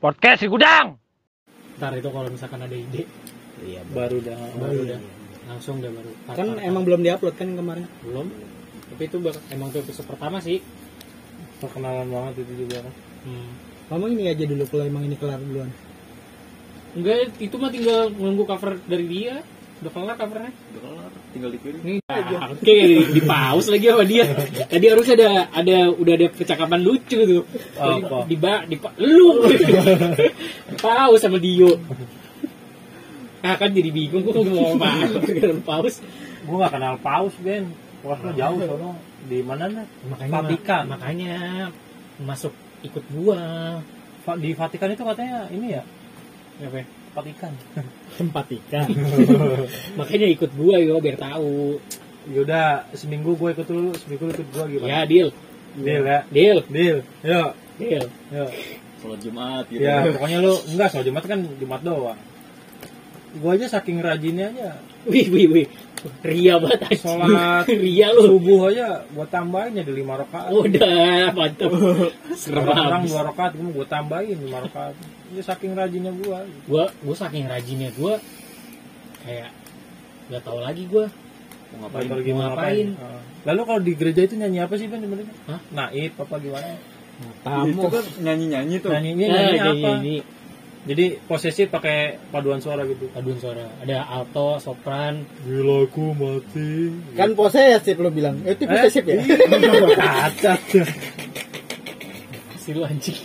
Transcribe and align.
Podcast 0.00 0.40
di 0.40 0.48
gudang. 0.48 0.96
Ntar 1.76 1.92
itu 1.94 2.08
kalau 2.08 2.28
misalkan 2.28 2.60
ada 2.60 2.72
ide 2.72 3.04
Iya, 3.60 3.84
baru 3.86 4.16
dah 4.18 4.40
baru 4.56 4.80
dah 4.86 5.00
langsung 5.46 5.84
dah 5.84 5.92
baru. 5.92 6.10
Kan 6.30 6.56
emang 6.58 6.82
belum 6.82 7.04
diupload 7.04 7.36
kan 7.36 7.52
kemarin. 7.52 7.84
belum. 8.00 8.32
Tapi 8.88 9.02
itu 9.04 9.16
bak- 9.20 9.44
emang 9.50 9.68
tuh 9.68 9.80
episode 9.80 10.08
pertama 10.08 10.40
sih. 10.40 10.60
perkenalan 11.60 12.08
banget 12.08 12.40
itu 12.40 12.64
juga 12.64 12.80
kan 12.80 12.94
Hmm. 13.20 13.52
Ngomong 13.86 14.16
ini 14.16 14.32
aja 14.32 14.48
dulu 14.48 14.64
kalau 14.64 14.80
emang 14.82 15.04
ini 15.04 15.12
kelar 15.12 15.36
duluan. 15.36 15.68
Enggak, 16.90 17.36
itu 17.36 17.52
mah 17.54 17.68
tinggal 17.68 18.08
nunggu 18.08 18.48
cover 18.48 18.80
dari 18.82 19.04
dia. 19.04 19.44
Udah 19.80 19.90
kelar 19.90 20.14
covernya. 20.14 20.52
Udah 20.52 20.80
kelar, 20.82 21.10
tinggal 21.32 21.50
dikirim. 21.50 21.80
Nih, 21.80 21.98
ah, 22.06 22.52
oke 22.52 22.76
di 23.10 23.20
pause 23.22 23.68
lagi 23.68 23.86
sama 23.88 24.04
dia. 24.04 24.24
Tadi 24.68 24.86
harusnya 24.86 25.14
ada 25.16 25.28
ada 25.50 25.76
udah 25.90 26.14
ada 26.14 26.26
percakapan 26.28 26.80
lucu 26.80 27.18
tuh. 27.18 27.42
Tadi 27.72 28.00
Apa? 28.04 28.18
Di 28.28 28.36
ba, 28.36 28.54
di 28.64 28.76
pa- 28.76 28.96
lu. 29.00 29.40
Di 29.48 30.76
pause 30.76 31.20
sama 31.20 31.40
Dio. 31.40 31.80
Ah 33.40 33.56
kan 33.56 33.72
jadi 33.72 33.88
bingung 33.88 34.20
gua 34.20 34.44
mau 34.44 34.76
apa 34.76 35.16
gara 35.16 35.56
pause. 35.64 36.04
gue 36.40 36.56
gak 36.56 36.72
kenal 36.72 36.96
paus 37.00 37.32
Ben 37.40 37.68
paus 38.00 38.16
lo 38.20 38.32
jauh 38.32 38.60
sono 38.60 38.96
di 39.24 39.40
mana 39.40 39.64
nih 39.68 39.84
Makanya 40.08 40.32
Vatikan. 40.34 40.84
makanya 40.88 41.34
masuk 42.20 42.52
ikut 42.82 43.04
gua. 43.10 43.40
Di 44.36 44.52
Vatikan 44.52 44.92
itu 44.92 45.00
katanya 45.00 45.48
ini 45.48 45.72
ya 45.72 45.82
Apa? 46.60 46.80
ya? 46.80 46.86
Vatikan 47.10 47.52
Tempat 48.14 48.44
ikan. 48.52 48.86
Makanya 49.98 50.26
ikut 50.28 50.50
gua 50.54 50.78
yo 50.78 50.98
biar 50.98 51.16
tahu. 51.16 51.80
yaudah 52.28 52.84
seminggu 52.92 53.32
gue 53.32 53.48
ikut 53.50 53.64
dulu 53.64 53.90
seminggu 53.96 54.28
lu 54.28 54.32
ikut 54.32 54.48
gue 54.50 54.64
gimana 54.70 54.88
Ya, 54.92 55.00
deal. 55.02 55.28
deal 55.72 56.02
ya 56.04 56.20
Deal. 56.28 56.58
deal 56.68 56.98
yuk 57.24 57.50
Deal. 57.74 58.04
yuk 58.28 58.50
Sholat 59.00 59.18
Jumat 59.18 59.64
gitu. 59.66 59.80
ya 59.80 60.04
pokoknya 60.04 60.38
lu 60.38 60.52
enggak 60.68 60.88
soal 60.92 61.00
Jumat 61.00 61.24
kan 61.24 61.40
Jumat 61.56 61.80
doang 61.80 62.20
gue 63.32 63.50
aja 63.50 63.66
saking 63.70 63.98
rajinnya 63.98 64.52
aja 64.52 64.68
Wih, 65.08 65.32
wih, 65.32 65.48
wih. 65.48 65.66
Ria 66.22 66.54
banget 66.56 66.80
anjing. 66.82 67.00
Sholat 67.00 67.64
Ria 67.84 68.08
lu. 68.10 68.20
subuh 68.30 68.60
aja 68.68 69.04
gue 69.04 69.26
tambahin 69.26 69.72
jadi 69.74 69.92
lima 69.92 70.14
rakaat 70.16 70.48
Udah, 70.48 71.30
mantap. 71.30 71.70
Serem 72.40 72.64
orang 72.64 73.02
dua 73.04 73.20
rakaat 73.26 73.52
gue 73.52 73.66
gue 73.66 73.86
tambahin 73.86 74.36
lima 74.36 74.58
rakaat 74.60 74.94
ini 75.28 75.40
saking 75.40 75.72
rajinnya 75.72 76.12
gue 76.12 76.38
Gua 76.64 76.84
gua 76.96 77.14
saking 77.14 77.46
rajinnya 77.46 77.92
gua 77.92 78.16
kayak 79.20 79.50
nggak 80.26 80.42
tahu 80.42 80.58
lagi 80.58 80.84
gua 80.86 81.06
Mau 81.70 81.86
Ngapain? 81.86 82.02
Mau 82.02 82.18
ngapain? 82.18 82.34
ngapain? 82.34 82.88
Lalu 83.40 83.60
kalau 83.62 83.80
di 83.80 83.92
gereja 83.94 84.20
itu 84.22 84.34
nyanyi 84.34 84.58
apa 84.58 84.74
sih 84.74 84.90
Ben 84.90 84.98
sebenarnya? 84.98 85.30
Hah? 85.46 85.60
Naib 85.70 86.12
apa 86.18 86.34
gimana? 86.36 86.74
Itu 87.62 87.86
kan 87.86 88.04
nyanyi-nyanyi 88.18 88.76
tuh. 88.80 88.90
Nyanyinya 88.90 89.26
Nah, 89.28 89.38
nyanyi 89.38 89.54
jadi 89.54 89.70
apa? 89.78 89.90
ini 89.96 90.14
Jadi 90.80 91.20
posesif 91.20 91.68
pakai 91.68 92.16
paduan 92.32 92.56
suara 92.56 92.88
gitu. 92.88 93.04
paduan 93.12 93.36
suara. 93.36 93.68
Ada 93.84 94.00
alto, 94.00 94.56
sopran. 94.56 95.28
Bila 95.44 95.84
aku 95.84 96.16
mati. 96.16 96.88
Kan 97.12 97.36
posesif 97.36 98.00
lo 98.00 98.08
bilang. 98.08 98.40
Eh, 98.42 98.56
Itu 98.56 98.64
posesif 98.64 99.04
ya? 99.04 99.20
Cacat. 100.40 100.60
Si 102.56 102.72
lu 102.72 102.80
anjing. 102.80 103.20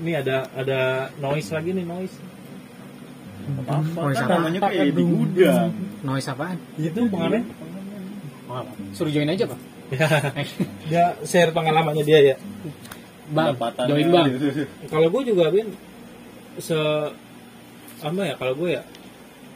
Ini 0.00 0.12
ada 0.18 0.50
ada 0.50 0.80
noise 1.18 1.50
lagi 1.50 1.70
nih 1.70 1.86
noise. 1.86 2.16
Apa? 3.62 3.74
Noise 3.82 4.18
Kan 4.18 4.26
apa? 4.26 4.34
namanya 4.38 4.60
kayak 4.66 4.90
di 4.90 5.02
gudang. 5.02 5.70
Noise 6.02 6.28
apaan? 6.28 6.58
Itu 6.74 7.00
pengamen. 7.06 7.42
Oh, 8.50 8.58
apa? 8.58 8.72
Suruh 8.90 9.14
join 9.14 9.30
aja, 9.30 9.46
Pak. 9.46 9.60
Ya, 9.90 10.06
dia 10.86 11.04
share 11.22 11.50
pengalamannya 11.50 12.02
dia 12.02 12.18
ya. 12.24 12.36
Bang, 13.30 13.54
join 13.86 14.06
Bang. 14.10 14.26
gitu. 14.34 14.66
Kalau 14.86 15.06
gue 15.10 15.22
juga 15.24 15.50
Ben 15.50 15.70
se 16.60 16.78
apa 18.00 18.22
ya 18.22 18.34
kalau 18.34 18.54
gue 18.54 18.70
ya 18.72 18.82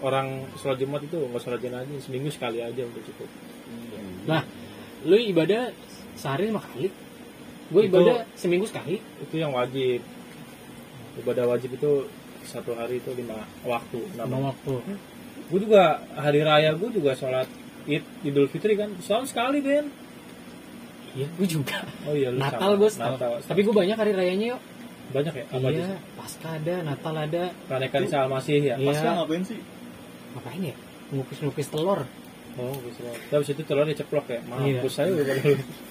orang 0.00 0.28
sholat 0.54 0.76
jumat 0.76 1.00
itu 1.00 1.16
nggak 1.16 1.38
sholat 1.38 1.56
rajin 1.58 1.74
aja 1.74 1.94
seminggu 1.98 2.28
sekali 2.28 2.60
aja 2.60 2.82
udah 2.82 3.02
cukup 3.04 3.28
Nah, 4.24 4.40
lu 5.02 5.16
ibadah 5.16 5.68
sehari 6.14 6.48
lima 6.48 6.60
kali. 6.62 6.88
Gue 7.66 7.82
Itu- 7.82 7.90
ibadah 7.90 8.24
seminggu 8.34 8.64
sekali. 8.64 8.96
itu 8.96 9.34
yang 9.34 9.52
wajib 9.52 10.00
ibadah 11.16 11.44
wajib 11.46 11.72
itu 11.72 12.08
satu 12.42 12.72
hari 12.72 12.98
itu 12.98 13.12
lima 13.12 13.36
waktu 13.62 14.00
nama 14.14 14.50
waktu. 14.50 14.74
gue 15.44 15.60
juga 15.60 15.82
hari 16.14 16.40
raya 16.40 16.72
gue 16.72 16.88
juga 16.90 17.12
sholat 17.12 17.48
id 17.84 18.00
idul 18.22 18.44
fitri 18.46 18.74
kan 18.74 18.92
selalu 18.98 19.24
sekali 19.26 19.58
Ben 19.60 19.86
Iya, 21.14 21.28
gue 21.30 21.46
juga. 21.46 21.78
oh 22.04 22.12
iya 22.12 22.28
lu 22.28 22.36
Natal 22.36 22.74
gue 22.74 22.90
Natal 22.90 23.38
Tapi 23.40 23.60
gue 23.60 23.74
banyak 23.74 23.94
hari 23.94 24.12
rayanya 24.12 24.46
yuk. 24.50 24.60
Banyak 25.14 25.32
ya 25.32 25.44
apa 25.46 25.56
Iya, 25.62 25.70
aja 25.70 25.84
pasca 26.18 26.48
ada, 26.52 26.74
Natal 26.82 27.14
ada. 27.14 27.44
Keanekan 27.70 28.00
Isa 28.02 28.16
Al-Masih 28.20 28.58
ya 28.58 28.74
Iya. 28.74 28.90
Pas 28.90 28.98
kan 28.98 29.12
ngapain 29.16 29.42
sih? 29.42 29.58
Ngapain 30.34 30.60
ya? 30.60 30.74
Ngukis-ngukis 31.08 31.68
telur. 31.70 32.00
oh 32.54 32.70
bisa 32.86 33.02
terus 33.30 33.50
itu 33.50 33.62
telur 33.62 33.82
diceplok 33.82 34.26
ya 34.28 34.38
Iya. 34.62 34.78
mampus 34.78 34.92
saya 34.94 35.10
udah 35.10 35.34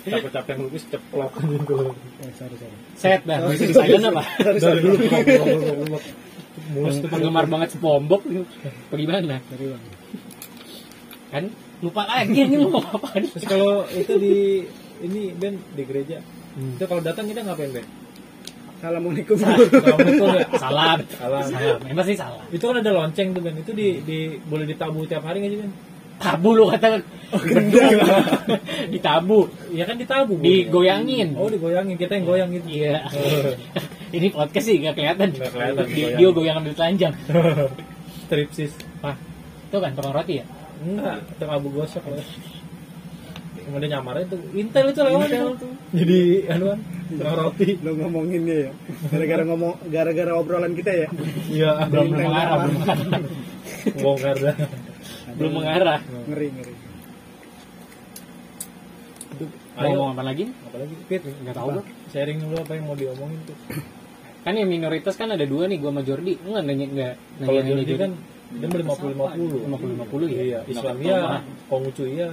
capek-capek 0.05 0.53
ngelukis 0.55 0.83
ceplok 0.87 1.31
gitu 1.43 1.75
sorry, 2.39 2.55
sorry. 2.55 2.77
Set 2.95 3.21
dah, 3.23 3.43
bisa 3.47 3.67
di 3.67 3.75
silent 3.75 4.05
apa? 4.07 4.23
dari 4.39 4.79
dulu 4.79 4.95
mulus 5.83 6.05
Mulus 6.71 6.95
tuh 7.01 7.09
penggemar 7.09 7.45
banget 7.45 7.75
SpongeBob 7.75 8.21
Apa 8.23 8.95
gimana? 8.95 9.43
Sorry, 9.43 9.65
Bang. 9.67 9.83
Kan 11.33 11.43
lupa 11.81 12.07
lagi 12.07 12.39
ini 12.39 12.55
mau 12.63 12.79
apaan 12.79 13.27
terus 13.27 13.43
kalau 13.43 13.83
itu 13.91 14.13
di 14.15 14.63
ini 15.03 15.35
Ben 15.35 15.59
di 15.75 15.83
gereja 15.83 16.23
itu 16.55 16.83
kalau 16.87 17.03
datang 17.03 17.27
kita 17.27 17.43
ngapain 17.43 17.75
Ben 17.75 17.83
Assalamualaikum. 18.83 19.39
Assalamualaikum. 19.39 20.59
Salam. 20.59 20.97
Salam. 21.15 21.47
Salam, 21.47 21.79
emang 21.87 22.03
sih 22.03 22.19
salah 22.19 22.43
itu 22.51 22.59
kan 22.59 22.83
ada 22.83 22.91
lonceng 22.91 23.31
tuh 23.31 23.39
Ben. 23.39 23.55
Itu 23.55 23.71
di, 23.71 24.03
di 24.03 24.35
boleh 24.43 24.67
ditabu 24.67 25.07
tiap 25.07 25.23
hari 25.23 25.39
nggak 25.39 25.51
sih 25.55 25.59
Ben? 25.63 25.71
Tabu 26.19 26.51
lu 26.51 26.67
kata. 26.67 26.99
Ditabu. 28.93 29.47
Ya 29.71 29.87
kan 29.87 29.95
ditabu. 29.95 30.35
Digoyangin. 30.35 31.31
Oh 31.39 31.47
digoyangin. 31.47 31.95
Kita 31.95 32.19
yang 32.19 32.27
goyang 32.27 32.49
gitu. 32.59 32.67
Iya. 32.83 33.07
Ini 34.19 34.27
podcast 34.35 34.67
sih 34.67 34.75
gak 34.83 34.99
kelihatan. 34.99 35.31
Nggak 35.31 35.51
kelihatan, 35.55 35.83
Di- 35.87 35.95
goyang. 35.95 36.19
Dia 36.19 36.29
goyang 36.35 36.55
ambil 36.59 36.73
telanjang. 36.75 37.13
Stripsis. 38.27 38.71
Wah, 38.99 39.15
itu 39.71 39.77
kan 39.79 39.91
tukang 39.95 40.11
roti 40.11 40.43
ya? 40.43 40.45
enggak. 40.83 41.23
Kita 41.31 41.43
abu 41.47 41.71
gosok. 41.71 42.03
Kemudian 43.63 43.89
nyamarnya 43.93 44.25
tuh 44.29 44.39
intel 44.53 44.85
itu 44.89 45.01
lewat 45.01 45.27
tuh 45.59 45.71
jadi 45.93 46.19
anuan 46.51 46.79
tukang 47.09 47.35
roti 47.37 47.67
Lo 47.79 47.91
ngomongin 47.93 48.41
dia 48.43 48.57
ya. 48.65 48.71
Gara-gara 49.07 49.43
ngomong 49.45 49.73
gara-gara 49.87 50.31
obrolan 50.33 50.73
kita 50.73 50.91
ya. 50.95 51.07
iya 51.47 51.71
Belum 51.85 52.09
mengarah, 52.09 52.57
belum 52.59 52.73
mengarah. 52.73 53.21
bongkar 54.01 54.35
dah 54.39 54.55
Belum 55.33 55.51
mengarah. 55.55 55.99
Ngeri, 56.29 56.47
ngeri. 56.49 56.73
Mau 59.73 59.81
ayo 59.81 59.89
ngomong 59.91 60.11
apa 60.13 60.23
lagi? 60.23 60.45
apa 60.49 60.77
lagi 60.77 60.93
Fit 61.05 61.21
Nggak 61.25 61.55
tahu 61.55 61.67
gua. 61.71 61.83
sharing 62.09 62.37
dulu 62.39 62.55
apa 62.57 62.71
yang 62.73 62.85
mau 62.85 62.95
diomongin 62.95 63.39
tuh 63.43 63.57
Kan 64.43 64.53
yang 64.59 64.67
minoritas 64.67 65.15
kan 65.15 65.31
ada 65.31 65.47
dua 65.47 65.71
nih, 65.71 65.79
gua 65.79 65.95
sama 65.95 66.03
Jordi. 66.03 66.35
Enggak 66.43 66.63
nanya 66.67 66.85
enggak 66.85 67.13
nanya 67.39 67.47
kalau 67.47 67.61
jadi 67.79 67.93
kan 67.95 68.11
dia 68.53 68.67
lima 68.69 68.93
puluh 68.93 69.11
lima 69.65 69.77
puluh 70.05 70.27
50-50 70.29 70.29
ya? 70.29 70.41
iya 70.45 70.59
Islam 70.69 70.95
iya 71.01 71.17
Konghucu 71.65 72.03
iya 72.05 72.29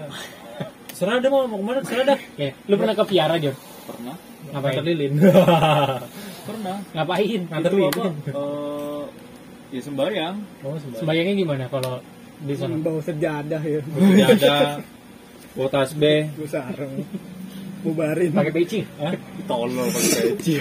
serah 1.00 1.16
dah 1.16 1.30
mau 1.32 1.48
mau 1.48 1.56
ke 1.56 1.64
mana 1.64 1.80
serah 1.80 2.04
dah 2.06 2.18
Ya, 2.36 2.52
lu 2.68 2.76
pernah 2.76 2.92
ke 2.92 3.04
Piara, 3.06 3.34
Jor? 3.36 3.56
Pernah. 3.88 4.14
nganter 4.42 4.52
Ngapain? 4.52 4.84
lilin 4.84 5.12
Pernah. 6.44 6.76
Ngapain? 6.92 7.40
nganter 7.50 7.70
Itu 7.70 7.78
apa? 7.82 8.02
lilin 8.04 8.14
Eh, 8.28 9.02
ya 9.70 9.80
sembahyang. 9.80 10.34
oh 10.60 10.76
sembahyang 10.76 11.00
Sembayangnya 11.00 11.34
gimana 11.34 11.64
kalau 11.66 11.94
di 12.38 12.54
sana? 12.54 12.76
Bawa 12.76 13.00
sejadah 13.00 13.62
ya. 13.62 13.80
Tidak 13.80 14.28
ada 14.38 14.56
bawa 15.50 15.68
tasbih 15.68 16.20
Gue 16.36 16.46
sarung. 16.46 16.94
Bubarin. 17.80 18.30
Pakai 18.30 18.52
peci? 18.54 18.84
Tolol 19.46 19.88
pakai 19.88 20.36
peci. 20.36 20.54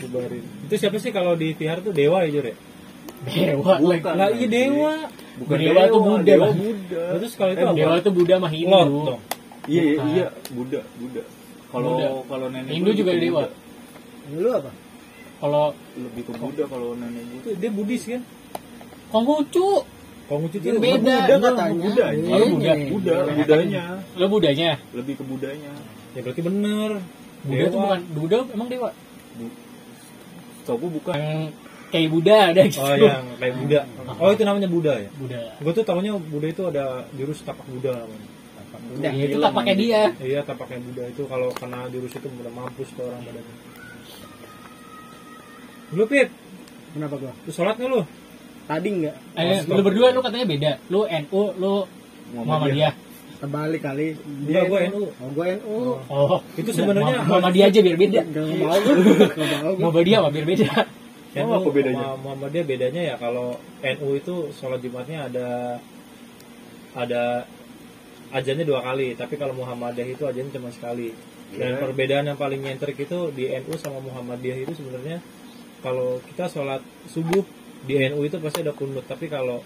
Bubarin. 0.00 0.44
Itu 0.64 0.74
siapa 0.78 0.96
sih 0.96 1.10
kalau 1.10 1.34
di 1.34 1.50
vihar 1.50 1.82
tuh 1.82 1.90
dewa 1.90 2.22
ya 2.22 2.30
Jur 2.30 2.46
ya? 2.46 2.54
Dewa. 3.24 3.74
Bukan. 3.80 4.14
Lah 4.14 4.30
iya 4.30 4.46
dewa. 4.46 4.94
Bukan 5.34 5.56
Dewa 5.58 5.82
Buddha, 5.90 6.22
Dewa 6.22 6.46
Bang. 6.46 6.54
Buddha. 6.56 7.04
Terus 7.18 7.32
kalau 7.34 7.50
itu 7.50 7.58
Eh, 7.58 7.66
apa? 7.66 7.74
Dewa 7.74 7.94
itu 7.98 8.10
Buddha 8.10 8.36
mah 8.38 8.50
Hindu. 8.50 9.18
Iya, 9.64 9.82
iya, 9.82 10.02
iya, 10.12 10.26
Buddha, 10.52 10.80
Buddha. 11.00 11.22
Kalau 11.72 12.22
kalau 12.28 12.46
nenek 12.52 12.70
Hindu 12.76 12.90
juga 12.92 13.12
gitu, 13.16 13.22
dewa. 13.32 13.42
Buddha. 14.28 14.42
Lu 14.44 14.50
apa? 14.52 14.70
Kalau 15.40 15.64
Lebih 15.96 16.22
ke 16.28 16.32
Buddha 16.36 16.64
kalau 16.68 16.88
nenek 16.94 17.22
gue. 17.24 17.38
Itu 17.40 17.48
dia 17.56 17.70
Buddhis 17.72 18.02
kan? 18.04 18.22
Konghucu, 19.08 19.68
Konghucu 20.28 20.56
itu 20.60 20.78
beda. 20.78 21.00
Buddha 21.00 21.36
katanya. 21.40 21.80
Buddha. 21.80 22.04
Oh, 22.12 22.46
Buddha. 22.52 22.72
Buddha, 22.76 23.14
Buddhanya. 23.32 23.84
lo 24.20 24.26
Budanya. 24.28 24.70
Lebih 24.92 25.14
ke 25.16 25.24
Buddhanya. 25.24 25.72
Ya 26.14 26.20
berarti 26.20 26.42
bener. 26.44 26.90
Buddha 27.44 27.64
itu 27.68 27.78
bukan 27.80 28.00
Buddha 28.12 28.38
emang 28.52 28.68
dewa. 28.68 28.90
Tau 30.64 30.76
gue 30.80 30.90
bukan. 30.92 31.16
Yang 31.16 31.40
kayak 31.92 32.08
Buddha 32.12 32.36
ada 32.52 32.62
gitu. 32.68 32.80
Oh 32.84 32.96
yang 32.96 33.24
kayak 33.40 33.54
Buddha. 33.60 33.80
Oh 34.20 34.28
itu 34.32 34.42
namanya 34.44 34.68
Buddha 34.68 34.94
ya? 35.00 35.10
Buddha. 35.16 35.40
Gue 35.60 35.72
tuh 35.72 35.84
taunya 35.84 36.12
Buddha 36.16 36.48
itu 36.52 36.62
ada 36.68 37.08
jurus 37.16 37.40
tapak 37.40 37.64
Buddha 37.68 37.92
namanya. 38.04 38.28
Udah. 38.94 39.10
Ya, 39.10 39.24
itu 39.26 39.38
hilang 39.38 39.50
tak 39.50 39.58
pakai 39.58 39.74
ini. 39.74 39.82
dia. 39.82 40.02
Iya 40.22 40.40
tapaknya 40.46 40.78
Buddha 40.84 41.04
itu 41.08 41.22
kalau 41.26 41.48
kena 41.56 41.80
jurus 41.90 42.12
itu 42.14 42.28
udah 42.30 42.52
mampus 42.52 42.88
tuh 42.94 43.04
orang 43.06 43.22
badannya. 43.26 43.56
Lu 45.94 46.04
Pit, 46.10 46.28
Kenapa 46.94 47.14
gua? 47.18 47.32
Lu 47.34 47.50
sholat 47.50 47.74
nggak 47.74 47.90
lu? 47.90 48.00
Tadi 48.64 48.88
enggak. 48.88 49.16
Eh, 49.34 49.60
lu 49.66 49.82
berdua 49.82 50.14
lu 50.14 50.20
katanya 50.22 50.46
beda. 50.46 50.72
Lu 50.88 51.00
NU, 51.04 51.42
lu 51.58 51.74
Muhammadiyah. 52.38 52.94
Terbalik 53.42 53.82
kali. 53.82 54.14
Enggak, 54.22 54.64
gua 54.70 54.78
NU. 54.88 55.02
Oh, 55.10 55.28
gua 55.34 55.44
NU. 55.58 55.76
Oh, 56.06 56.38
Itu 56.54 56.70
sebenarnya 56.70 57.26
Muhammadiyah 57.26 57.66
aja 57.66 57.80
biar 57.82 57.98
beda. 57.98 58.20
Enggak 58.30 58.44
mau 58.46 58.78
gua. 58.78 58.94
Enggak 59.34 59.58
mau 59.58 59.72
gua. 59.74 59.82
Muhammadiyah 59.90 60.18
mah 60.22 60.30
biar 60.30 60.46
beda. 60.46 60.68
Oh, 61.34 61.42
NU 61.42 61.50
apa 61.50 61.70
bedanya? 61.74 62.04
sama 62.06 62.16
Muhammadiyah 62.22 62.66
bedanya 62.70 63.02
ya 63.10 63.14
kalau 63.18 63.58
NU 63.82 64.08
itu 64.14 64.34
sholat 64.54 64.78
Jumatnya 64.78 65.26
ada 65.26 65.48
ada 66.94 67.22
ajannya 68.34 68.66
dua 68.66 68.82
kali, 68.82 69.14
tapi 69.14 69.38
kalau 69.38 69.54
Muhammadiyah 69.54 70.08
itu 70.10 70.26
ajannya 70.26 70.50
cuma 70.50 70.68
sekali. 70.68 71.14
Dan 71.54 71.70
Ya. 71.70 71.78
perbedaan 71.78 72.26
yang 72.26 72.34
paling 72.34 72.58
nyentrik 72.58 72.98
itu 72.98 73.30
di 73.30 73.46
NU 73.46 73.78
sama 73.78 74.02
Muhammadiyah 74.02 74.58
itu 74.58 74.74
sebenarnya 74.74 75.22
kalau 75.80 76.18
kita 76.26 76.50
sholat 76.50 76.82
subuh 77.06 77.46
di 77.86 77.94
NU 78.10 78.26
itu 78.26 78.42
pasti 78.42 78.60
ada 78.60 78.74
kunut, 78.74 79.06
tapi 79.06 79.30
kalau 79.30 79.62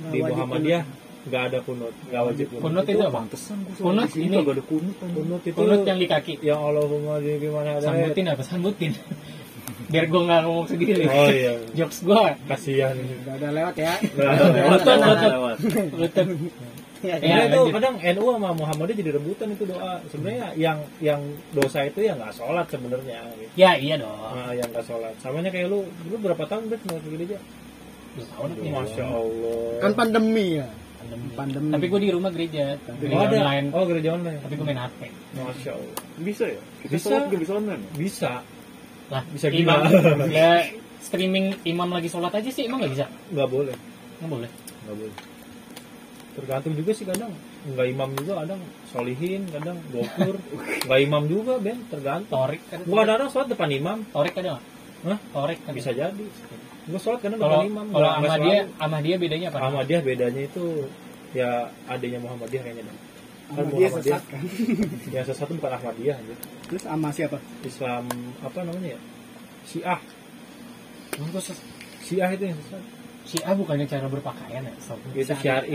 Nggak 0.00 0.10
di 0.10 0.18
Muhammadiyah 0.18 0.82
nggak 1.20 1.42
ada 1.52 1.58
kunut, 1.60 1.94
nggak 2.08 2.22
wajib 2.26 2.46
kunut. 2.48 2.62
Kunut 2.64 2.86
itu 2.88 3.02
apa? 3.04 3.20
Kunut 3.76 4.10
ini. 4.16 4.34
kagak 4.34 4.54
ada 4.56 4.64
kunut. 4.66 4.96
Kunut 4.98 5.42
itu 5.44 5.54
Kunut 5.54 5.80
yang 5.84 5.98
di 6.00 6.06
kaki. 6.08 6.34
yang 6.42 6.58
Allahumma 6.58 7.20
di 7.20 7.30
gimana 7.38 7.76
ada 7.76 7.86
Sambutin 7.86 8.24
apa? 8.26 8.42
Sambutin. 8.42 8.92
Biar 9.90 10.06
gua 10.06 10.20
nggak 10.26 10.40
ngomong 10.42 10.66
sendiri. 10.66 11.02
Oh 11.06 11.28
iya, 11.28 11.52
Jokes 11.76 12.02
gua. 12.02 12.34
kasihan. 12.48 12.96
Udah, 12.96 13.34
udah 13.36 13.50
lewat 13.52 13.74
ya. 13.76 13.94
Lutut, 14.64 14.96
lutut. 14.96 15.30
Lewat. 15.30 15.56
Lutut. 15.92 16.26
Ya, 16.26 16.34
Ya, 17.00 17.16
Ya, 17.16 17.48
itu 17.48 17.56
lanjut. 17.56 17.72
kadang 17.80 17.94
NU 17.96 18.24
sama 18.28 18.48
Muhammadiyah 18.52 18.98
jadi 19.00 19.10
rebutan 19.16 19.48
itu 19.56 19.64
doa. 19.64 20.04
Sebenarnya 20.12 20.52
yang 20.52 20.78
yang 21.00 21.20
dosa 21.56 21.88
itu 21.88 22.04
ya 22.04 22.12
nggak 22.12 22.36
sholat 22.36 22.68
sebenarnya. 22.68 23.24
Gitu. 23.40 23.52
Ya, 23.56 23.72
iya 23.80 23.96
dong. 23.96 24.12
Nah, 24.12 24.52
yang 24.52 24.68
nggak 24.68 24.84
sholat. 24.84 25.16
Samanya 25.24 25.48
kayak 25.48 25.72
lu, 25.72 25.88
lu 26.12 26.16
berapa 26.20 26.44
tahun 26.44 26.68
bet 26.68 26.84
nggak 26.84 27.00
ke 27.00 27.08
gereja? 27.16 27.38
Dua 28.20 28.26
tahun 28.36 28.48
ya. 28.60 28.72
Masya 28.76 29.04
Allah. 29.08 29.70
Kan 29.80 29.92
pandemi 29.96 30.46
ya. 30.60 30.68
Pandemi. 31.00 31.28
Pandemi. 31.32 31.70
Tapi 31.72 31.84
gua 31.88 32.00
di 32.04 32.10
rumah 32.12 32.30
gereja. 32.36 32.64
Gereja 33.00 33.16
oh, 33.16 33.24
ada. 33.24 33.36
online. 33.40 33.66
Oh 33.72 33.84
gereja 33.88 34.08
online. 34.12 34.38
Tapi 34.44 34.54
gua 34.60 34.66
main 34.68 34.80
HP. 34.84 35.00
Masya 35.40 35.70
Allah. 35.72 35.94
Bisa 36.20 36.44
ya? 36.52 36.60
Kita 36.84 36.92
Bisa. 36.92 37.04
sholat 37.08 37.22
juga 37.32 37.38
bisa 37.40 37.52
online. 37.56 37.82
Bisa. 37.96 38.32
Lah, 39.08 39.22
Bisa 39.32 39.46
gila. 39.48 39.74
Ya, 40.28 40.68
streaming 41.00 41.56
imam 41.64 41.88
lagi 41.88 42.12
sholat 42.12 42.30
aja 42.36 42.50
sih 42.52 42.68
emang 42.68 42.84
nggak 42.84 42.92
bisa? 42.92 43.06
Nggak 43.32 43.48
boleh. 43.48 43.76
Nggak 44.20 44.30
boleh. 44.36 44.50
Nggak 44.84 44.96
boleh. 45.00 45.16
Tergantung 46.30 46.74
juga 46.78 46.90
sih 46.94 47.04
kadang. 47.04 47.32
Nggak 47.66 47.86
imam 47.90 48.08
juga 48.14 48.32
kadang 48.46 48.60
solihin, 48.88 49.42
kadang 49.50 49.76
gopur. 49.90 50.34
Nggak 50.86 51.00
imam 51.02 51.22
juga 51.26 51.52
Ben, 51.58 51.78
tergantung. 51.90 52.32
Torik 52.38 52.62
kan? 52.70 52.78
Gua 52.86 53.02
kadang 53.02 53.28
sholat 53.28 53.48
depan 53.50 53.68
imam. 53.70 53.98
Torik 54.14 54.34
ada 54.38 54.48
nggak? 54.56 54.64
Hah? 55.10 55.18
Torik 55.34 55.58
kan 55.66 55.72
Bisa 55.74 55.90
jadi. 55.90 56.26
Gua 56.86 57.00
sholat 57.02 57.20
kadang 57.20 57.38
depan 57.42 57.66
imam. 57.66 57.86
kalau 57.90 58.00
nggak 58.00 58.14
Ahmadiyah, 58.22 58.62
selalu. 58.64 58.82
Ahmadiyah 58.84 59.18
bedanya 59.18 59.46
apa? 59.50 59.58
Ahmadiyah 59.58 60.02
bedanya 60.06 60.42
itu 60.46 60.64
ya 61.34 61.50
adanya 61.86 62.18
Muhammadiyah 62.22 62.62
kayaknya 62.62 62.84
deh. 62.86 62.96
Kan 63.50 63.66
Sama 63.66 63.74
dia 63.74 63.88
sesat 63.90 64.22
kan. 64.30 64.42
Yang 65.14 65.24
sesat 65.34 65.46
itu 65.50 65.54
bukan 65.58 65.72
Ahmadiyah 65.74 66.16
aja. 66.22 66.34
Terus 66.70 66.82
sama 66.86 67.08
siapa? 67.10 67.38
Islam 67.66 68.04
apa 68.46 68.58
namanya 68.62 68.94
ya? 68.94 69.00
Syiah. 69.66 70.00
Syiah 72.06 72.30
itu 72.30 72.44
yang 72.46 72.58
sesat. 72.62 72.82
Syiah 73.30 73.54
bukannya 73.54 73.86
cara 73.86 74.06
berpakaian 74.06 74.62
ya? 74.64 74.74
So, 74.82 74.98
Itu 75.12 75.30
syari. 75.38 75.70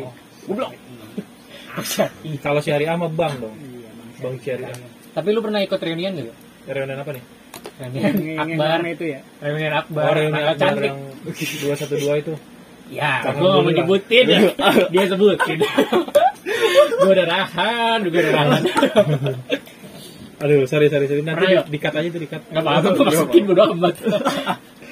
Oh. 0.00 0.08
Goblok. 0.46 0.72
Syari. 1.84 2.40
Kalau 2.40 2.60
syariah 2.64 2.96
mah 2.96 3.10
bang 3.10 3.36
dong. 3.36 3.52
Iya, 3.52 3.90
Bang. 4.16 4.34
Syariah. 4.40 4.88
Tapi 5.12 5.28
lu 5.28 5.44
pernah 5.44 5.60
ikut 5.60 5.76
reunian 5.76 6.16
gak? 6.16 6.36
Reunian 6.66 6.98
apa 6.98 7.10
nih? 7.12 7.24
Reunian 7.76 8.40
Akbar. 8.40 8.80
itu 8.88 9.04
ya. 9.06 9.20
Reunian 9.44 9.74
Akbar. 9.76 10.02
Oh, 10.02 10.14
reunian 10.16 10.46
Akbar 10.46 10.72
cantik. 10.72 10.88
yang 10.88 10.98
212 11.60 12.24
itu. 12.24 12.34
Ya, 12.86 13.18
Jangan 13.20 13.34
gue 13.34 13.42
gak 13.42 13.50
mau 13.50 13.60
dulu 13.60 13.66
lah. 13.66 13.76
nyebutin 13.76 14.24
ya. 14.24 14.40
Dia 14.94 15.04
sebutin. 15.04 15.58
gue 17.02 17.12
udah 17.12 17.26
rahan, 17.26 17.98
gue 18.06 18.14
udah 18.14 18.32
rahan. 18.32 18.62
Aduh, 20.38 20.64
sorry 20.64 20.86
sorry 20.86 21.06
sorry. 21.06 21.20
Nanti 21.20 21.44
di- 21.44 21.68
dikat 21.76 21.92
aja 21.92 22.08
tuh 22.08 22.20
dikat. 22.22 22.40
Gak 22.46 22.62
apa-apa, 22.62 22.88
gue 22.88 23.04
masukin 23.04 23.42
bodo 23.44 23.62
amat. 23.74 23.94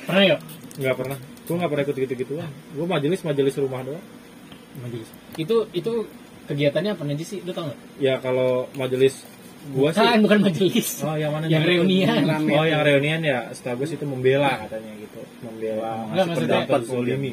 Pernah 0.05 0.25
yuk? 0.27 0.39
Enggak 0.77 0.95
pernah. 1.01 1.19
Gua 1.45 1.55
enggak 1.55 1.71
pernah 1.71 1.85
ikut 1.85 1.97
gitu-gituan. 1.99 2.51
Gua 2.73 2.87
majelis 2.89 3.21
majelis 3.21 3.55
rumah 3.55 3.81
doang. 3.83 4.05
Majelis. 4.81 5.09
Itu 5.35 5.69
itu 5.71 5.93
kegiatannya 6.45 6.93
apa 6.93 7.03
aja 7.05 7.25
sih? 7.25 7.39
Lu 7.41 7.53
tau 7.53 7.69
gak? 7.69 7.79
Ya 7.97 8.17
kalau 8.19 8.69
majelis 8.75 9.23
gua 9.71 9.89
sih 9.91 10.01
Bukan, 10.01 10.19
bukan 10.25 10.39
majelis. 10.45 10.89
Oh, 11.01 11.15
yang 11.15 11.33
mana? 11.33 11.45
Yang 11.47 11.63
nih? 11.63 11.71
reunian. 11.71 12.23
Oh, 12.51 12.65
yang 12.65 12.83
reunian 12.83 13.21
ya. 13.21 13.39
Setahu 13.51 13.81
gue 13.81 13.93
itu 13.93 14.05
membela 14.05 14.61
katanya 14.61 14.93
gitu. 14.99 15.21
Membela 15.41 15.93
Enggak, 16.07 16.25
maksudnya- 16.27 16.65
pendapat 16.65 16.81
zolimi. 16.85 17.33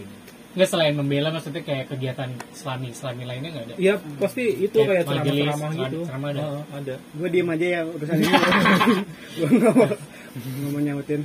Nggak 0.52 0.68
selain 0.68 0.92
membela, 0.92 1.32
maksudnya 1.32 1.64
kayak 1.64 1.88
kegiatan 1.88 2.28
islami 2.52 2.92
islami 2.92 3.24
lainnya 3.24 3.56
nggak 3.56 3.66
ada. 3.72 3.76
Iya, 3.80 3.94
pasti 4.20 4.44
itu 4.60 4.76
Kayak 4.76 4.88
kayak 4.92 5.06
majelis, 5.08 5.44
ceramah-ceramah 5.48 5.72
gitu. 5.80 6.00
ceramah 6.04 6.30
ada. 6.30 6.42
Oh, 6.44 6.64
ada. 6.76 6.96
Gue 7.16 7.28
diem 7.32 7.48
aja 7.48 7.66
ya 7.66 7.82
urusan 7.88 8.16
ini. 8.16 8.28
Gue 9.40 9.48
nggak 9.50 9.74
mau 9.74 9.88
nggak 9.88 10.72
mau 10.76 10.82
nyautin. 10.84 11.22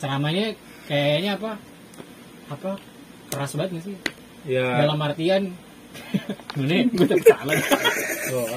Ceramahnya 0.00 0.44
kayaknya 0.88 1.30
apa? 1.36 1.50
Apa? 2.52 2.72
Keras 3.32 3.52
banget 3.56 3.70
nggak 3.72 3.84
sih? 3.88 3.96
Ya. 4.44 4.84
Dalam 4.84 5.00
artian 5.00 5.42
Ini 6.60 6.88
gue 6.88 7.04
tapi 7.04 7.24
salah. 7.24 7.52
Oh, 8.32 8.48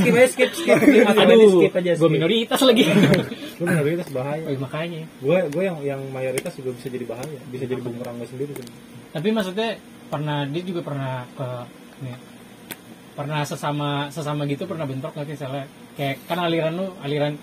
skip 0.00 0.14
aja, 0.16 0.28
skip, 0.32 0.50
skip. 0.56 0.78
skip. 0.80 1.04
Aduh, 1.04 1.60
skip 1.60 1.74
aja. 1.76 1.92
gue 1.96 2.10
minoritas 2.10 2.60
lagi. 2.64 2.84
Gue 3.58 3.66
minoritas 3.66 4.08
bahaya. 4.14 4.46
Oh, 4.46 4.54
makanya. 4.62 5.02
Gue 5.18 5.38
gue 5.50 5.62
yang 5.66 5.78
yang 5.82 6.00
mayoritas 6.14 6.54
juga 6.54 6.78
bisa 6.78 6.88
jadi 6.94 7.04
bahaya. 7.10 7.38
Bisa 7.50 7.66
jadi 7.66 7.82
bumerang 7.82 8.14
gue 8.22 8.28
sendiri. 8.30 8.54
Tapi 9.10 9.28
maksudnya 9.34 9.74
pernah 10.06 10.46
dia 10.46 10.62
juga 10.62 10.80
pernah 10.86 11.26
ke 11.34 11.48
nih, 12.06 12.16
pernah 13.18 13.42
sesama 13.42 14.06
sesama 14.14 14.46
gitu 14.46 14.62
pernah 14.70 14.86
bentrok 14.86 15.10
nggak 15.18 15.26
sih 15.26 15.34
misalnya 15.34 15.64
kayak 15.98 16.22
kan 16.30 16.38
aliran 16.38 16.72
lu 16.78 16.86
aliran 17.02 17.34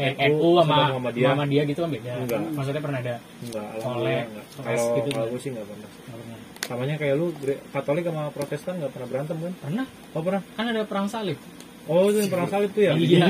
kayak 0.00 0.16
NU 0.30 0.48
sama 0.50 0.64
sama 0.64 0.84
Muhammadiyah. 0.90 1.26
Muhammadiyah 1.28 1.64
gitu 1.66 1.78
kan 1.78 1.90
beda. 1.90 2.10
Enggak. 2.16 2.40
Maksudnya 2.50 2.82
pernah 2.82 2.98
ada 2.98 3.14
Enggak, 3.40 3.64
Oleh, 3.82 4.18
Kalau 4.56 4.84
gitu 4.96 5.08
kalau 5.08 5.20
enggak? 5.20 5.26
gue 5.28 5.38
sih 5.38 5.50
enggak 5.50 5.66
pernah. 5.66 5.88
pernah. 6.06 6.38
Samanya 6.62 6.94
kayak 6.96 7.14
lu 7.16 7.26
Katolik 7.68 8.04
sama 8.04 8.22
Protestan 8.30 8.72
enggak 8.76 8.92
pernah 8.92 9.08
berantem 9.08 9.36
kan? 9.36 9.52
Pernah 9.60 9.86
Oh 10.10 10.20
pernah. 10.20 10.42
kan 10.50 10.64
ada 10.66 10.82
perang 10.82 11.06
salib. 11.06 11.38
Oh 11.84 12.06
itu 12.06 12.18
perang 12.26 12.46
salib 12.46 12.70
tuh 12.70 12.82
ya? 12.82 12.92
Iya. 12.94 13.26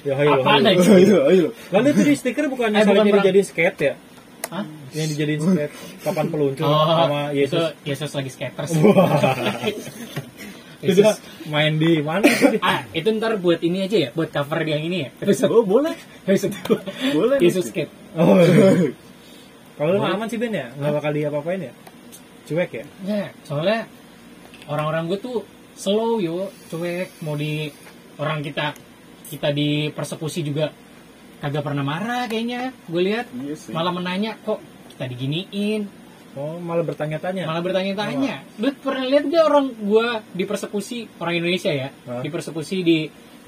Ya 0.00 0.14
ayo. 0.16 0.30
Apaan 0.36 0.62
ayo. 0.64 0.78
Ayo, 0.80 1.18
ayo. 1.26 1.46
Lalu 1.68 1.86
itu 1.88 2.02
di 2.04 2.14
stiker 2.14 2.46
bukan 2.46 2.68
Eh, 2.68 2.74
bukan 2.76 2.86
salibnya 2.88 3.12
perang. 3.12 3.24
dijadiin 3.24 3.44
skate 3.44 3.78
ya? 3.82 3.94
Hah? 4.48 4.64
Yang 4.90 5.08
dijadiin 5.12 5.40
skate 5.42 5.74
papan 6.00 6.26
peluncur 6.28 6.64
Oh, 6.64 6.86
sama 6.86 7.20
itu 7.30 7.52
Yesus. 7.52 7.64
Yesus 7.84 8.10
lagi 8.12 8.30
skaters. 8.30 8.70
Itu 10.78 11.02
main 11.50 11.74
di 11.74 11.98
mana 12.00 12.26
sih? 12.30 12.58
Ah, 12.66 12.86
itu 12.94 13.08
ntar 13.18 13.34
buat 13.42 13.58
ini 13.60 13.82
aja 13.82 13.96
ya, 13.98 14.08
buat 14.14 14.30
cover 14.30 14.62
yang 14.62 14.82
ini 14.86 14.96
ya. 15.04 15.08
Episode, 15.18 15.50
Oh, 15.50 15.64
boleh. 15.66 15.94
episode. 16.22 16.54
Boleh. 17.10 17.38
Yesus 17.42 17.66
skate. 17.68 17.90
Oh. 18.14 18.38
Kalau 19.78 19.90
lu 19.94 20.02
aman 20.02 20.26
sih 20.26 20.38
Ben 20.38 20.50
ya? 20.50 20.70
Nggak 20.74 20.92
bakal 20.98 21.10
diapa-apain 21.14 21.60
ya? 21.62 21.72
Cuek 22.46 22.70
ya? 22.72 22.84
Ya, 23.04 23.24
soalnya 23.42 23.86
orang-orang 24.66 25.06
gue 25.06 25.18
tuh 25.18 25.38
slow 25.74 26.18
yo, 26.18 26.50
cuek, 26.66 27.14
mau 27.22 27.34
di 27.34 27.70
orang 28.18 28.42
kita 28.42 28.74
kita 29.28 29.52
dipersekusi 29.52 30.42
juga 30.42 30.72
kagak 31.38 31.62
pernah 31.62 31.86
marah 31.86 32.26
kayaknya. 32.26 32.74
Gue 32.90 33.02
lihat 33.06 33.30
Iya 33.30 33.54
malah 33.70 33.94
menanya 33.94 34.34
kok 34.42 34.58
kita 34.94 35.04
diginiin, 35.06 35.86
Oh 36.36 36.60
malah 36.60 36.84
bertanya-tanya. 36.84 37.48
malah 37.48 37.64
bertanya-tanya. 37.64 38.44
Lu 38.60 38.68
pernah 38.74 39.04
lihat 39.04 39.24
gak 39.26 39.44
orang 39.44 39.66
gue 39.72 40.06
dipersekusi 40.34 41.08
orang 41.18 41.40
Indonesia 41.40 41.72
ya, 41.72 41.88
Hah? 42.04 42.20
dipersekusi 42.20 42.76
di 42.82 42.98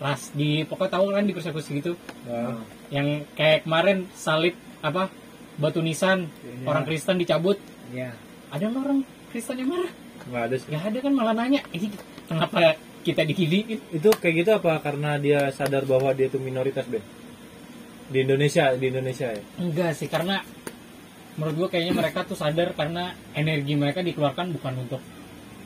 ras 0.00 0.32
di 0.32 0.64
pokoknya 0.64 0.96
tahu 0.96 1.12
kan 1.12 1.24
dipersekusi 1.24 1.70
gitu, 1.76 1.92
Nah, 2.24 2.56
yang 2.88 3.28
kayak 3.36 3.68
kemarin 3.68 4.08
salib 4.16 4.56
apa 4.80 5.12
batu 5.54 5.84
nisan 5.84 6.24
Iya. 6.40 6.64
orang 6.66 6.88
Kristen 6.88 7.20
dicabut, 7.20 7.60
Ya. 7.92 8.16
ada 8.48 8.64
nggak 8.64 8.80
orang 8.80 9.00
Kristen 9.28 9.60
yang 9.60 9.68
marah? 9.68 9.92
nggak 10.20 10.42
ada 10.48 10.54
sih. 10.56 10.68
Gak 10.68 10.84
ada 10.88 10.98
kan 11.00 11.12
malah 11.12 11.34
nanya, 11.36 11.60
ini 11.70 11.92
kenapa 12.24 12.76
kita 13.00 13.24
diginiin? 13.24 13.80
Itu 13.90 14.08
kayak 14.10 14.34
gitu 14.36 14.50
apa 14.54 14.80
karena 14.80 15.16
dia 15.16 15.48
sadar 15.50 15.84
bahwa 15.84 16.12
dia 16.12 16.28
itu 16.28 16.36
minoritas 16.36 16.84
Ben? 16.84 17.04
Di 18.08 18.24
Indonesia, 18.24 18.72
di 18.74 18.88
Indonesia 18.88 19.30
ya. 19.30 19.42
Enggak 19.56 19.94
sih, 19.94 20.08
karena 20.08 20.40
menurut 21.40 21.56
gua 21.56 21.68
kayaknya 21.72 21.96
mereka 21.96 22.28
tuh 22.28 22.36
sadar 22.36 22.76
karena 22.76 23.16
energi 23.32 23.72
mereka 23.80 24.04
dikeluarkan 24.04 24.52
bukan 24.60 24.74
untuk 24.84 25.00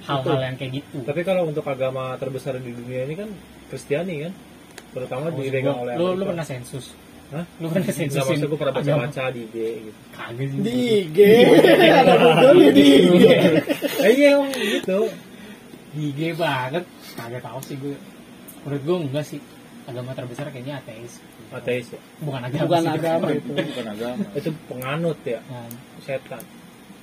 hal-hal 0.06 0.38
yang 0.38 0.54
kayak 0.54 0.72
gitu. 0.78 1.02
Tapi 1.02 1.20
kalau 1.26 1.50
untuk 1.50 1.66
agama 1.66 2.14
terbesar 2.20 2.62
di 2.62 2.70
dunia 2.70 3.02
ini 3.08 3.14
kan 3.18 3.28
Kristiani 3.72 4.14
kan, 4.28 4.32
terutama 4.94 5.32
Oh, 5.32 5.34
dipegang 5.34 5.76
oleh 5.82 5.98
lu, 5.98 6.14
lu 6.14 6.24
pernah 6.30 6.46
sensus? 6.46 6.94
Hah? 7.32 7.44
Lu 7.58 7.66
pernah 7.72 7.90
sensus? 7.90 8.20
maksud 8.20 8.46
gue 8.46 8.58
pernah 8.60 8.74
baca-baca 8.78 9.24
di 9.32 9.40
IG 9.48 9.56
gitu. 9.90 9.98
Sih. 10.38 10.60
Di 10.62 10.76
IG. 11.02 11.18
Ada 11.90 12.14
Google 12.20 12.70
di 12.70 12.84
IG. 12.84 13.24
Eh, 14.04 14.10
iya 14.14 14.28
emang 14.38 14.52
gitu. 14.54 15.00
Di 15.96 16.02
IG 16.12 16.20
banget. 16.38 16.84
Kagak 17.16 17.42
tahu 17.42 17.60
sih 17.64 17.76
gue. 17.80 17.96
Menurut 18.62 18.82
gue 18.84 18.96
enggak 19.08 19.24
sih. 19.26 19.40
Agama 19.84 20.10
terbesar 20.12 20.48
kayaknya 20.48 20.80
ateis. 20.80 21.20
Ateis 21.50 21.86
ya? 21.92 22.00
Bukan 22.18 22.40
agama 22.40 22.64
bukan 22.64 22.80
sih. 22.80 22.92
agama. 22.94 23.26
Itu 23.28 23.50
bukan 23.52 23.86
agama. 23.86 24.24
Itu 24.38 24.50
penganut 24.66 25.18
ya? 25.22 25.40
Nah, 25.44 25.68
setan. 26.00 26.42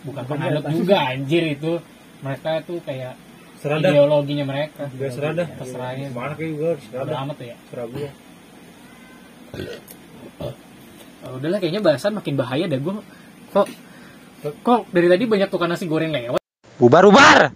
Bukan 0.01 0.03
Bukan 0.03 0.23
penganut 0.27 0.63
setan. 0.63 0.73
juga 0.75 0.95
anjir 1.05 1.43
itu. 1.47 1.73
Mereka 2.21 2.51
tuh 2.65 2.77
kayak 2.81 3.13
serada. 3.57 3.85
ideologinya 3.85 4.45
mereka. 4.45 4.89
Gue 4.93 5.09
serada. 5.09 5.45
Terserah 5.47 5.93
ya 5.93 6.07
mana 6.09 6.33
kayak 6.33 6.51
gue 6.53 6.69
harus 6.73 6.83
serada. 6.85 7.05
Udah 7.05 7.17
amat 7.23 7.37
ya. 7.39 7.55
Serah 7.69 7.85
gue 7.85 8.09
Oh, 11.21 11.37
udahlah 11.37 11.59
kayaknya 11.61 11.85
bahasan 11.85 12.17
makin 12.17 12.33
bahaya 12.33 12.65
dah 12.65 12.81
gue 12.81 12.93
kok 13.51 13.67
kok 14.65 14.81
dari 14.89 15.05
tadi 15.05 15.29
banyak 15.29 15.53
tukang 15.53 15.69
nasi 15.69 15.85
goreng 15.85 16.09
lewat? 16.09 16.41
Bubar, 16.81 17.05
bubar! 17.05 17.53